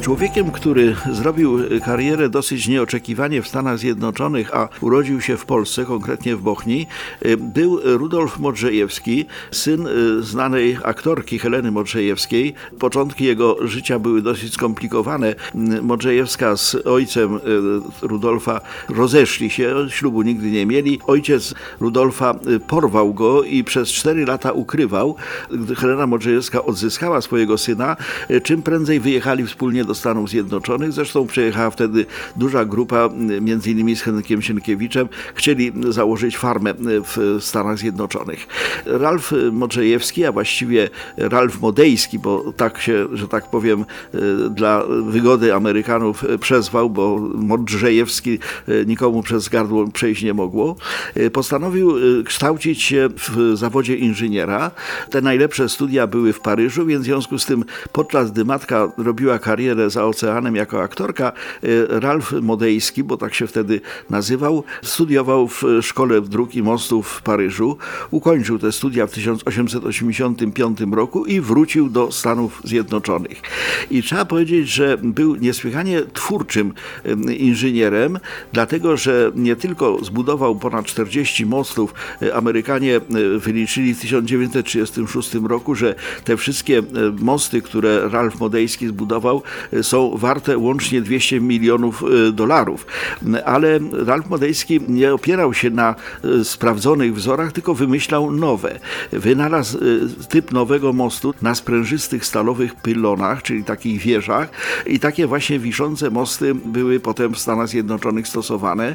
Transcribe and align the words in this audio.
Człowiekiem, 0.00 0.50
który 0.50 0.96
zrobił 1.12 1.58
karierę 1.84 2.28
dosyć 2.28 2.68
nieoczekiwanie 2.68 3.42
w 3.42 3.48
Stanach 3.48 3.78
Zjednoczonych, 3.78 4.54
a 4.56 4.68
urodził 4.80 5.20
się 5.20 5.36
w 5.36 5.44
Polsce, 5.44 5.84
konkretnie 5.84 6.36
w 6.36 6.42
Bochni, 6.42 6.86
był 7.38 7.80
Rudolf 7.84 8.38
Modrzejewski, 8.38 9.26
syn 9.50 9.86
y, 9.86 10.22
znanej 10.22 10.78
aktorki 10.84 11.38
Heleny 11.38 11.70
Modrzejewskiej. 11.70 12.54
Początki 12.78 13.24
jego 13.24 13.68
życia 13.68 13.98
były 13.98 14.22
dosyć 14.22 14.54
skomplikowane. 14.54 15.34
Modrzejewska 15.82 16.56
z 16.56 16.74
ojcem 16.74 17.36
y, 17.36 17.40
Rudolfa 18.02 18.60
rozeszli 18.88 19.50
się, 19.50 19.74
ślubu 19.88 20.22
nigdy 20.22 20.50
nie 20.50 20.66
mieli. 20.66 21.00
Ojciec 21.06 21.54
Rudolfa 21.80 22.34
y, 22.48 22.60
porwał 22.60 23.14
go 23.14 23.42
i 23.42 23.64
przez 23.64 23.88
cztery 23.88 24.26
lata 24.26 24.52
ukrywał. 24.52 25.16
Gdy 25.50 25.74
Helena 25.74 26.06
Modrzejewska 26.06 26.64
odzyskała 26.64 27.20
swojego 27.20 27.58
syna, 27.58 27.96
czym 28.42 28.62
prędzej 28.62 29.00
wyjechali 29.00 29.46
wspólnie 29.46 29.84
do 29.88 29.94
Stanów 29.94 30.30
Zjednoczonych. 30.30 30.92
Zresztą 30.92 31.26
przyjechała 31.26 31.70
wtedy 31.70 32.06
duża 32.36 32.64
grupa, 32.64 33.08
między 33.40 33.70
innymi 33.70 33.96
z 33.96 34.02
Henrykiem 34.02 34.42
Sienkiewiczem. 34.42 35.08
Chcieli 35.34 35.72
założyć 35.88 36.38
farmę 36.38 36.74
w 36.78 37.38
Stanach 37.40 37.78
Zjednoczonych. 37.78 38.46
Ralf 38.86 39.32
Modrzejewski, 39.52 40.24
a 40.24 40.32
właściwie 40.32 40.90
Ralf 41.16 41.60
Modejski, 41.60 42.18
bo 42.18 42.52
tak 42.56 42.80
się, 42.80 43.06
że 43.12 43.28
tak 43.28 43.50
powiem, 43.50 43.84
dla 44.50 44.82
wygody 45.06 45.54
Amerykanów 45.54 46.24
przezwał, 46.40 46.90
bo 46.90 47.18
Modrzejewski 47.34 48.38
nikomu 48.86 49.22
przez 49.22 49.48
gardło 49.48 49.86
przejść 49.86 50.22
nie 50.22 50.34
mogło, 50.34 50.76
postanowił 51.32 51.94
kształcić 52.24 52.82
się 52.82 53.08
w 53.16 53.56
zawodzie 53.56 53.96
inżyniera. 53.96 54.70
Te 55.10 55.20
najlepsze 55.20 55.68
studia 55.68 56.06
były 56.06 56.32
w 56.32 56.40
Paryżu, 56.40 56.86
więc 56.86 57.02
w 57.02 57.04
związku 57.04 57.38
z 57.38 57.46
tym 57.46 57.64
podczas 57.92 58.30
gdy 58.30 58.44
matka 58.44 58.92
robiła 58.96 59.38
karierę 59.38 59.77
karierę 59.78 59.90
za 59.90 60.04
oceanem 60.04 60.56
jako 60.56 60.82
aktorka, 60.82 61.32
y, 61.64 61.86
Ralf 61.88 62.32
Modejski, 62.42 63.04
bo 63.04 63.16
tak 63.16 63.34
się 63.34 63.46
wtedy 63.46 63.80
nazywał, 64.10 64.64
studiował 64.82 65.48
w 65.48 65.62
Szkole 65.82 66.20
Dróg 66.20 66.54
i 66.54 66.62
Mostów 66.62 67.08
w 67.08 67.22
Paryżu. 67.22 67.76
Ukończył 68.10 68.58
te 68.58 68.72
studia 68.72 69.06
w 69.06 69.10
1885 69.10 70.78
roku 70.92 71.24
i 71.26 71.40
wrócił 71.40 71.88
do 71.88 72.12
Stanów 72.12 72.60
Zjednoczonych. 72.64 73.42
I 73.90 74.02
trzeba 74.02 74.24
powiedzieć, 74.24 74.68
że 74.68 74.98
był 75.02 75.36
niesłychanie 75.36 76.02
twórczym 76.12 76.72
y, 77.06 77.34
inżynierem, 77.34 78.18
dlatego 78.52 78.96
że 78.96 79.32
nie 79.34 79.56
tylko 79.56 79.98
zbudował 80.04 80.56
ponad 80.56 80.86
40 80.86 81.46
mostów, 81.46 81.94
y, 82.22 82.34
Amerykanie 82.34 83.00
wyliczyli 83.38 83.94
w 83.94 84.00
1936 84.00 85.34
roku, 85.48 85.74
że 85.74 85.94
te 86.24 86.36
wszystkie 86.36 86.82
mosty, 87.20 87.62
które 87.62 88.08
Ralf 88.08 88.40
Modejski 88.40 88.88
zbudował, 88.88 89.42
są 89.82 90.16
warte 90.16 90.58
łącznie 90.58 91.00
200 91.00 91.40
milionów 91.40 92.04
e, 92.28 92.32
dolarów. 92.32 92.86
Ale 93.44 93.78
Ralf 93.92 94.30
Modejski 94.30 94.80
nie 94.88 95.14
opierał 95.14 95.54
się 95.54 95.70
na 95.70 95.94
e, 96.24 96.44
sprawdzonych 96.44 97.14
wzorach, 97.14 97.52
tylko 97.52 97.74
wymyślał 97.74 98.30
nowe. 98.30 98.78
Wynalazł 99.12 99.78
typ 100.28 100.52
nowego 100.52 100.92
mostu 100.92 101.34
na 101.42 101.54
sprężystych 101.54 102.26
stalowych 102.26 102.74
pylonach, 102.74 103.42
czyli 103.42 103.64
takich 103.64 104.00
wieżach 104.00 104.48
i 104.86 105.00
takie 105.00 105.26
właśnie 105.26 105.58
wiszące 105.58 106.10
mosty 106.10 106.54
były 106.54 107.00
potem 107.00 107.34
w 107.34 107.38
Stanach 107.38 107.68
Zjednoczonych 107.68 108.28
stosowane. 108.28 108.94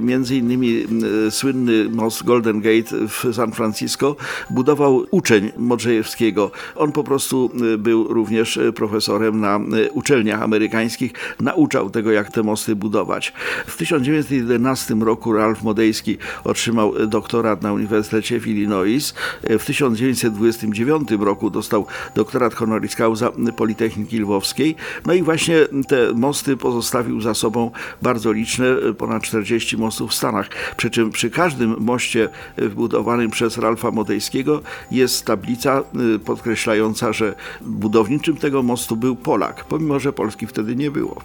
Między 0.00 0.36
innymi 0.36 0.86
słynny 1.30 1.88
most 1.90 2.24
Golden 2.24 2.60
Gate 2.60 3.08
w 3.08 3.34
San 3.34 3.52
Francisco 3.52 4.16
budował 4.50 5.06
uczeń 5.10 5.52
Modrzejewskiego. 5.56 6.50
On 6.76 6.92
po 6.92 7.04
prostu 7.04 7.50
był 7.78 8.08
również 8.14 8.58
profesorem 8.74 9.40
na 9.40 9.60
uczelniach 10.08 10.42
amerykańskich, 10.42 11.12
nauczał 11.40 11.90
tego, 11.90 12.10
jak 12.10 12.30
te 12.30 12.42
mosty 12.42 12.76
budować. 12.76 13.32
W 13.66 13.76
1911 13.76 14.94
roku 14.94 15.32
Ralph 15.32 15.62
Modejski 15.62 16.18
otrzymał 16.44 17.06
doktorat 17.06 17.62
na 17.62 17.72
Uniwersytecie 17.72 18.40
w 18.40 18.46
Illinois. 18.46 19.14
W 19.42 19.64
1929 19.64 21.08
roku 21.20 21.50
dostał 21.50 21.86
doktorat 22.14 22.54
honoris 22.54 22.96
causa 22.96 23.30
Politechniki 23.56 24.18
Lwowskiej. 24.18 24.76
No 25.06 25.12
i 25.12 25.22
właśnie 25.22 25.56
te 25.88 26.12
mosty 26.14 26.56
pozostawił 26.56 27.20
za 27.20 27.34
sobą 27.34 27.70
bardzo 28.02 28.32
liczne, 28.32 28.66
ponad 28.98 29.22
40 29.22 29.76
mostów 29.76 30.10
w 30.10 30.14
Stanach. 30.14 30.48
Przy 30.76 30.90
czym 30.90 31.10
przy 31.10 31.30
każdym 31.30 31.76
moście 31.78 32.28
wbudowanym 32.56 33.30
przez 33.30 33.58
Ralfa 33.58 33.90
Modejskiego 33.90 34.62
jest 34.90 35.24
tablica 35.24 35.82
y, 36.14 36.18
podkreślająca, 36.18 37.12
że 37.12 37.34
budowniczym 37.60 38.36
tego 38.36 38.62
mostu 38.62 38.96
był 38.96 39.16
Polak, 39.16 39.64
pomimo 39.64 39.97
że 39.98 40.12
Polski 40.12 40.46
wtedy 40.46 40.76
nie 40.76 40.90
było. 40.90 41.22